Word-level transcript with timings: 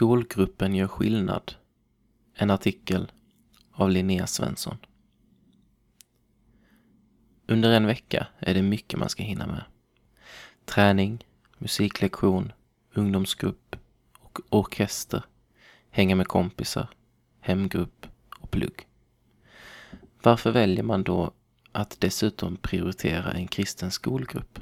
Skolgruppen 0.00 0.74
gör 0.74 0.88
skillnad. 0.88 1.54
En 2.34 2.50
artikel 2.50 3.12
av 3.72 3.90
Linnea 3.90 4.26
Svensson. 4.26 4.76
Under 7.46 7.70
en 7.70 7.86
vecka 7.86 8.26
är 8.38 8.54
det 8.54 8.62
mycket 8.62 8.98
man 8.98 9.08
ska 9.08 9.22
hinna 9.22 9.46
med. 9.46 9.64
Träning, 10.64 11.24
musiklektion, 11.58 12.52
ungdomsgrupp 12.94 13.76
och 14.18 14.40
orkester, 14.48 15.22
hänga 15.90 16.16
med 16.16 16.28
kompisar, 16.28 16.88
hemgrupp 17.40 18.06
och 18.38 18.50
plugg. 18.50 18.86
Varför 20.22 20.50
väljer 20.50 20.84
man 20.84 21.02
då 21.02 21.32
att 21.72 21.96
dessutom 22.00 22.56
prioritera 22.56 23.32
en 23.32 23.48
kristen 23.48 23.90
skolgrupp? 23.90 24.60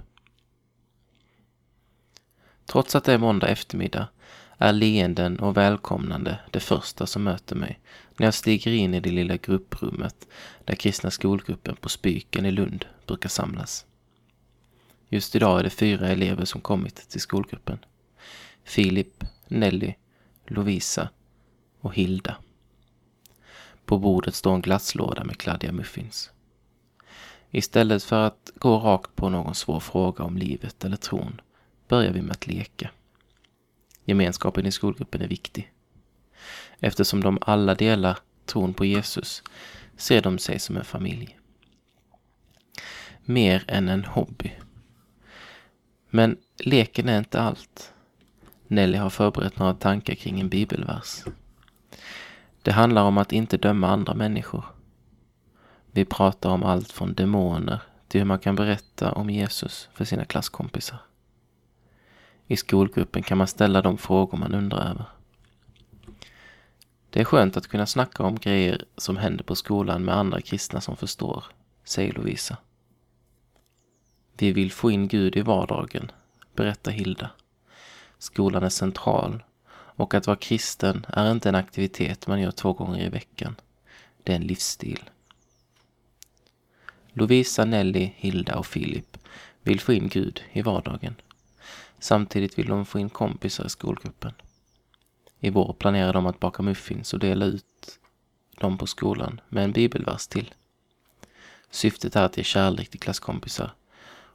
Trots 2.66 2.94
att 2.94 3.04
det 3.04 3.12
är 3.12 3.18
måndag 3.18 3.48
eftermiddag 3.48 4.08
är 4.58 4.72
leenden 4.72 5.38
och 5.38 5.56
välkomnande 5.56 6.38
det 6.50 6.60
första 6.60 7.06
som 7.06 7.22
möter 7.22 7.56
mig 7.56 7.80
när 8.16 8.26
jag 8.26 8.34
stiger 8.34 8.72
in 8.72 8.94
i 8.94 9.00
det 9.00 9.10
lilla 9.10 9.36
grupprummet 9.36 10.28
där 10.64 10.74
kristna 10.74 11.10
skolgruppen 11.10 11.76
på 11.76 11.88
Spyken 11.88 12.46
i 12.46 12.50
Lund 12.50 12.84
brukar 13.06 13.28
samlas. 13.28 13.86
Just 15.08 15.36
idag 15.36 15.58
är 15.58 15.64
det 15.64 15.70
fyra 15.70 16.08
elever 16.08 16.44
som 16.44 16.60
kommit 16.60 17.08
till 17.08 17.20
skolgruppen. 17.20 17.78
Filip, 18.64 19.24
Nelly, 19.48 19.94
Lovisa 20.46 21.08
och 21.80 21.94
Hilda. 21.94 22.36
På 23.84 23.98
bordet 23.98 24.34
står 24.34 24.54
en 24.54 24.62
glasslåda 24.62 25.24
med 25.24 25.38
kladdiga 25.38 25.72
muffins. 25.72 26.30
Istället 27.50 28.04
för 28.04 28.26
att 28.26 28.50
gå 28.54 28.78
rakt 28.78 29.16
på 29.16 29.28
någon 29.28 29.54
svår 29.54 29.80
fråga 29.80 30.24
om 30.24 30.36
livet 30.36 30.84
eller 30.84 30.96
tron 30.96 31.40
börjar 31.88 32.12
vi 32.12 32.22
med 32.22 32.32
att 32.32 32.46
leka. 32.46 32.90
Gemenskapen 34.08 34.66
i 34.66 34.72
skolgruppen 34.72 35.22
är 35.22 35.28
viktig. 35.28 35.72
Eftersom 36.80 37.20
de 37.22 37.38
alla 37.40 37.74
delar 37.74 38.18
tron 38.46 38.74
på 38.74 38.84
Jesus 38.84 39.42
ser 39.96 40.22
de 40.22 40.38
sig 40.38 40.58
som 40.58 40.76
en 40.76 40.84
familj. 40.84 41.38
Mer 43.24 43.64
än 43.68 43.88
en 43.88 44.04
hobby. 44.04 44.52
Men 46.10 46.36
leken 46.58 47.08
är 47.08 47.18
inte 47.18 47.40
allt. 47.40 47.92
Nelly 48.66 48.98
har 48.98 49.10
förberett 49.10 49.58
några 49.58 49.74
tankar 49.74 50.14
kring 50.14 50.40
en 50.40 50.48
bibelvers. 50.48 51.24
Det 52.62 52.72
handlar 52.72 53.02
om 53.02 53.18
att 53.18 53.32
inte 53.32 53.56
döma 53.56 53.88
andra 53.88 54.14
människor. 54.14 54.64
Vi 55.90 56.04
pratar 56.04 56.50
om 56.50 56.62
allt 56.62 56.92
från 56.92 57.14
demoner 57.14 57.82
till 58.08 58.20
hur 58.20 58.26
man 58.26 58.38
kan 58.38 58.56
berätta 58.56 59.12
om 59.12 59.30
Jesus 59.30 59.88
för 59.94 60.04
sina 60.04 60.24
klasskompisar. 60.24 61.07
I 62.50 62.56
skolgruppen 62.56 63.22
kan 63.22 63.38
man 63.38 63.46
ställa 63.46 63.82
de 63.82 63.98
frågor 63.98 64.38
man 64.38 64.54
undrar 64.54 64.90
över. 64.90 65.04
Det 67.10 67.20
är 67.20 67.24
skönt 67.24 67.56
att 67.56 67.66
kunna 67.66 67.86
snacka 67.86 68.22
om 68.22 68.36
grejer 68.36 68.84
som 68.96 69.16
händer 69.16 69.44
på 69.44 69.54
skolan 69.54 70.04
med 70.04 70.16
andra 70.16 70.40
kristna 70.40 70.80
som 70.80 70.96
förstår, 70.96 71.44
säger 71.84 72.12
Lovisa. 72.12 72.56
Vi 74.38 74.52
vill 74.52 74.72
få 74.72 74.90
in 74.90 75.08
Gud 75.08 75.36
i 75.36 75.40
vardagen, 75.40 76.10
berättar 76.54 76.92
Hilda. 76.92 77.30
Skolan 78.18 78.62
är 78.62 78.68
central 78.68 79.42
och 79.70 80.14
att 80.14 80.26
vara 80.26 80.36
kristen 80.36 81.06
är 81.08 81.32
inte 81.32 81.48
en 81.48 81.54
aktivitet 81.54 82.26
man 82.26 82.40
gör 82.40 82.50
två 82.50 82.72
gånger 82.72 83.06
i 83.06 83.08
veckan. 83.08 83.56
Det 84.22 84.32
är 84.32 84.36
en 84.36 84.46
livsstil. 84.46 85.10
Lovisa, 87.12 87.64
Nelly, 87.64 88.12
Hilda 88.16 88.56
och 88.56 88.66
Filip 88.66 89.18
vill 89.62 89.80
få 89.80 89.92
in 89.92 90.08
Gud 90.08 90.42
i 90.52 90.62
vardagen. 90.62 91.14
Samtidigt 91.98 92.58
vill 92.58 92.66
de 92.66 92.86
få 92.86 92.98
in 92.98 93.10
kompisar 93.10 93.66
i 93.66 93.68
skolgruppen. 93.68 94.32
I 95.40 95.50
vår 95.50 95.72
planerar 95.72 96.12
de 96.12 96.26
att 96.26 96.40
baka 96.40 96.62
muffins 96.62 97.12
och 97.12 97.18
dela 97.18 97.44
ut 97.44 97.98
dem 98.58 98.78
på 98.78 98.86
skolan 98.86 99.40
med 99.48 99.64
en 99.64 99.72
bibelvers 99.72 100.26
till. 100.26 100.54
Syftet 101.70 102.16
är 102.16 102.22
att 102.22 102.36
ge 102.36 102.44
kärlek 102.44 102.88
till 102.88 103.00
klasskompisar 103.00 103.74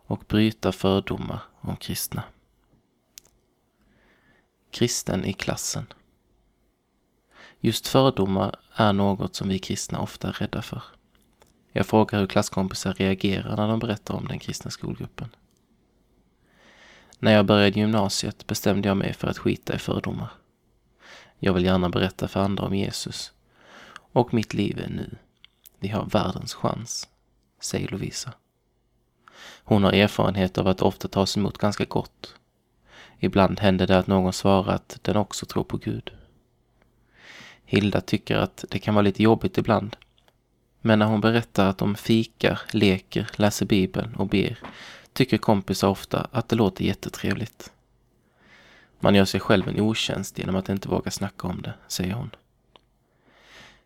och 0.05 0.23
bryta 0.27 0.71
fördomar 0.71 1.39
om 1.61 1.75
kristna. 1.75 2.23
Kristen 4.71 5.25
i 5.25 5.33
klassen. 5.33 5.85
Just 7.59 7.87
fördomar 7.87 8.55
är 8.73 8.93
något 8.93 9.35
som 9.35 9.49
vi 9.49 9.59
kristna 9.59 9.99
ofta 9.99 10.27
är 10.27 10.33
rädda 10.33 10.61
för. 10.61 10.83
Jag 11.71 11.85
frågar 11.85 12.19
hur 12.19 12.27
klasskompisar 12.27 12.93
reagerar 12.93 13.55
när 13.55 13.67
de 13.67 13.79
berättar 13.79 14.13
om 14.13 14.27
den 14.27 14.39
kristna 14.39 14.71
skolgruppen. 14.71 15.35
När 17.23 17.33
jag 17.33 17.45
började 17.45 17.79
gymnasiet 17.79 18.47
bestämde 18.47 18.87
jag 18.87 18.97
mig 18.97 19.13
för 19.13 19.27
att 19.27 19.37
skita 19.37 19.75
i 19.75 19.77
fördomar. 19.77 20.31
Jag 21.39 21.53
vill 21.53 21.65
gärna 21.65 21.89
berätta 21.89 22.27
för 22.27 22.39
andra 22.39 22.65
om 22.65 22.75
Jesus. 22.75 23.31
Och 23.93 24.33
mitt 24.33 24.53
liv 24.53 24.79
är 24.79 24.89
nu. 24.89 25.15
Vi 25.79 25.87
har 25.87 26.05
världens 26.05 26.53
chans, 26.53 27.07
säger 27.59 27.87
Lovisa. 27.87 28.33
Hon 29.63 29.83
har 29.83 29.93
erfarenhet 29.93 30.57
av 30.57 30.67
att 30.67 30.81
ofta 30.81 31.07
tas 31.07 31.37
emot 31.37 31.57
ganska 31.57 31.85
gott. 31.85 32.35
Ibland 33.19 33.59
händer 33.59 33.87
det 33.87 33.97
att 33.97 34.07
någon 34.07 34.33
svarar 34.33 34.73
att 34.73 34.99
den 35.01 35.17
också 35.17 35.45
tror 35.45 35.63
på 35.63 35.77
Gud. 35.77 36.11
Hilda 37.65 38.01
tycker 38.01 38.37
att 38.37 38.65
det 38.69 38.79
kan 38.79 38.93
vara 38.93 39.03
lite 39.03 39.23
jobbigt 39.23 39.57
ibland. 39.57 39.95
Men 40.81 40.99
när 40.99 41.05
hon 41.05 41.21
berättar 41.21 41.67
att 41.67 41.77
de 41.77 41.95
fikar, 41.95 42.61
leker, 42.71 43.29
läser 43.35 43.65
Bibeln 43.65 44.15
och 44.15 44.27
ber 44.27 44.59
tycker 45.13 45.37
kompisar 45.37 45.87
ofta 45.87 46.27
att 46.31 46.49
det 46.49 46.55
låter 46.55 46.83
jättetrevligt. 46.83 47.71
Man 48.99 49.15
gör 49.15 49.25
sig 49.25 49.39
själv 49.39 49.67
en 49.67 49.79
otjänst 49.79 50.37
genom 50.37 50.55
att 50.55 50.69
inte 50.69 50.89
våga 50.89 51.11
snacka 51.11 51.47
om 51.47 51.61
det, 51.61 51.73
säger 51.87 52.13
hon. 52.13 52.35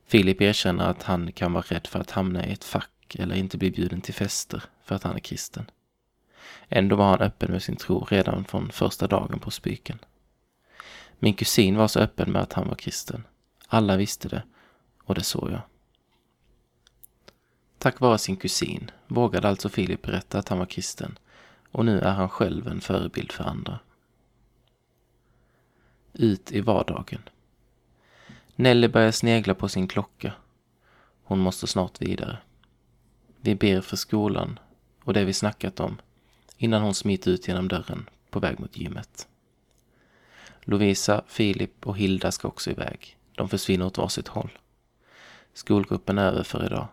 Filip 0.06 0.42
erkänner 0.42 0.90
att 0.90 1.04
han 1.04 1.32
kan 1.32 1.54
vara 1.54 1.66
rädd 1.68 1.88
för 1.88 2.00
att 2.00 2.12
hamna 2.12 2.46
i 2.46 2.54
ett 2.54 2.64
fack 2.64 3.16
eller 3.16 3.36
inte 3.36 3.58
bli 3.58 3.72
bjuden 3.72 4.02
till 4.02 4.14
fester 4.14 4.64
för 4.84 4.96
att 4.96 5.04
han 5.04 5.16
är 5.16 5.20
kristen. 5.20 5.70
Ändå 6.70 6.96
var 6.96 7.10
han 7.10 7.22
öppen 7.22 7.52
med 7.52 7.64
sin 7.64 7.76
tro 7.76 8.06
redan 8.10 8.46
från 8.46 8.70
första 8.70 9.08
dagen 9.08 9.40
på 9.40 9.52
Spyken. 9.52 10.00
Min 11.20 11.34
kusin 11.34 11.78
var 11.78 11.88
så 11.88 12.00
öppen 12.00 12.32
med 12.32 12.42
att 12.42 12.54
han 12.54 12.68
var 12.68 12.76
kristen. 12.76 13.24
Alla 13.68 13.98
visste 13.98 14.30
det 14.30 14.44
och 15.04 15.16
det 15.16 15.24
såg 15.24 15.52
jag. 15.52 15.62
Tack 17.78 18.00
vare 18.00 18.18
sin 18.18 18.36
kusin 18.36 18.92
vågade 19.08 19.50
alltså 19.50 19.70
Filip 19.70 20.02
berätta 20.02 20.40
att 20.40 20.50
han 20.50 20.60
var 20.60 20.66
kristen 20.66 21.20
och 21.72 21.86
nu 21.86 22.00
är 22.00 22.12
han 22.12 22.30
själv 22.30 22.68
en 22.68 22.82
förebild 22.82 23.32
för 23.32 23.44
andra. 23.44 23.80
Ut 26.14 26.52
i 26.52 26.62
vardagen. 26.62 27.22
Nelly 28.56 28.88
börjar 28.88 29.12
snegla 29.12 29.56
på 29.56 29.70
sin 29.70 29.88
klocka. 29.88 30.34
Hon 31.24 31.40
måste 31.40 31.68
snart 31.68 32.02
vidare. 32.02 32.38
Vi 33.42 33.56
ber 33.56 33.82
för 33.82 33.98
skolan 33.98 34.60
och 35.04 35.14
det 35.14 35.26
vi 35.26 35.34
snackat 35.34 35.80
om 35.80 35.98
innan 36.58 36.82
hon 36.82 36.94
smiter 36.94 37.32
ut 37.32 37.48
genom 37.48 37.68
dörren 37.68 38.10
på 38.30 38.40
väg 38.40 38.60
mot 38.60 38.78
gymmet. 38.78 39.28
Lovisa, 40.62 41.24
Filip 41.28 41.88
och 41.88 41.98
Hilda 41.98 42.32
ska 42.32 42.48
också 42.48 42.72
iväg. 42.72 43.18
De 43.36 43.50
försvinner 43.50 43.86
åt 43.86 43.98
varsitt 43.98 44.28
håll. 44.28 44.58
Skolgruppen 45.54 46.18
är 46.18 46.26
över 46.26 46.44
för 46.44 46.66
idag. 46.66 46.88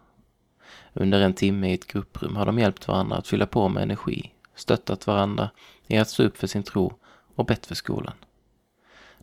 Under 0.92 1.20
en 1.20 1.34
timme 1.34 1.70
i 1.70 1.74
ett 1.74 1.86
grupprum 1.86 2.36
har 2.36 2.46
de 2.46 2.58
hjälpt 2.58 2.88
varandra 2.88 3.16
att 3.16 3.28
fylla 3.28 3.46
på 3.46 3.68
med 3.68 3.82
energi, 3.82 4.32
stöttat 4.54 5.06
varandra 5.06 5.50
i 5.86 5.96
att 5.96 6.08
stå 6.08 6.22
upp 6.22 6.36
för 6.36 6.46
sin 6.46 6.62
tro 6.62 6.98
och 7.34 7.46
bett 7.46 7.66
för 7.66 7.74
skolan. 7.74 8.14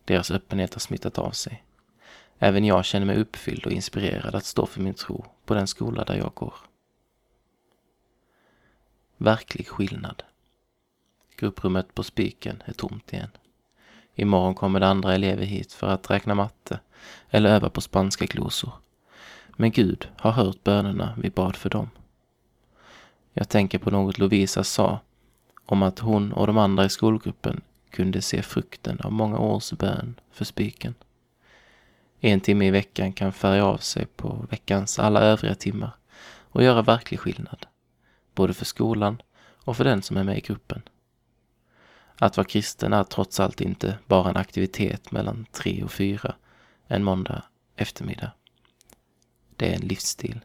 Deras 0.04 0.30
öppenhet 0.30 0.74
har 0.74 0.80
smittat 0.80 1.18
av 1.18 1.30
sig. 1.30 1.64
Även 2.38 2.64
jag 2.64 2.84
känner 2.84 3.06
mig 3.06 3.16
uppfylld 3.16 3.66
och 3.66 3.72
inspirerad 3.72 4.34
att 4.34 4.44
stå 4.44 4.66
för 4.66 4.80
min 4.80 4.94
tro 4.94 5.24
på 5.44 5.54
den 5.54 5.66
skola 5.66 6.04
där 6.04 6.16
jag 6.16 6.34
går. 6.34 6.54
Verklig 9.16 9.68
skillnad. 9.68 10.22
Grupprummet 11.36 11.94
på 11.94 12.02
Spiken 12.02 12.62
är 12.64 12.72
tomt 12.72 13.12
igen. 13.12 13.30
Imorgon 14.14 14.54
kommer 14.54 14.80
det 14.80 14.86
andra 14.86 15.14
elever 15.14 15.44
hit 15.44 15.72
för 15.72 15.86
att 15.86 16.10
räkna 16.10 16.34
matte 16.34 16.80
eller 17.30 17.50
öva 17.50 17.70
på 17.70 17.80
spanska 17.80 18.24
glosor. 18.24 18.72
Men 19.56 19.70
Gud 19.70 20.08
har 20.16 20.30
hört 20.30 20.64
bönerna 20.64 21.14
vi 21.18 21.30
bad 21.30 21.56
för 21.56 21.70
dem. 21.70 21.90
Jag 23.32 23.48
tänker 23.48 23.78
på 23.78 23.90
något 23.90 24.18
Lovisa 24.18 24.64
sa 24.64 25.00
om 25.66 25.82
att 25.82 25.98
hon 25.98 26.32
och 26.32 26.46
de 26.46 26.58
andra 26.58 26.84
i 26.84 26.88
skolgruppen 26.88 27.60
kunde 27.90 28.22
se 28.22 28.42
frukten 28.42 29.00
av 29.00 29.12
många 29.12 29.38
års 29.38 29.72
bön 29.72 30.14
för 30.30 30.44
spiken. 30.44 30.94
En 32.20 32.40
timme 32.40 32.66
i 32.66 32.70
veckan 32.70 33.12
kan 33.12 33.32
färga 33.32 33.64
av 33.64 33.76
sig 33.76 34.06
på 34.06 34.46
veckans 34.50 34.98
alla 34.98 35.20
övriga 35.20 35.54
timmar 35.54 35.90
och 36.24 36.62
göra 36.62 36.82
verklig 36.82 37.20
skillnad, 37.20 37.66
både 38.34 38.54
för 38.54 38.64
skolan 38.64 39.22
och 39.64 39.76
för 39.76 39.84
den 39.84 40.02
som 40.02 40.16
är 40.16 40.24
med 40.24 40.38
i 40.38 40.40
gruppen. 40.40 40.82
Att 42.18 42.36
vara 42.36 42.46
kristen 42.46 42.92
är 42.92 43.04
trots 43.04 43.40
allt 43.40 43.60
inte 43.60 43.98
bara 44.06 44.30
en 44.30 44.36
aktivitet 44.36 45.12
mellan 45.12 45.46
tre 45.52 45.84
och 45.84 45.92
fyra 45.92 46.34
en 46.86 47.04
måndag 47.04 47.42
eftermiddag. 47.76 48.32
Det 49.56 49.68
är 49.70 49.74
en 49.74 49.88
livsstil. 49.88 50.40